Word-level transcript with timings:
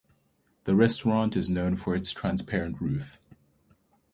The 0.63 0.73
restaurant 0.75 1.37
is 1.37 1.47
known 1.47 1.75
for 1.75 1.93
its 1.95 2.11
transparent 2.11 2.81
roof. 2.81 3.19